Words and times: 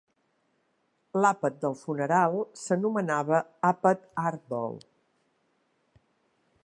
L"àpat 1.19 1.59
del 1.65 1.75
funeral 1.81 2.39
s"anomenava 2.61 3.43
Àpat 3.73 4.09
Arvel. 4.31 4.83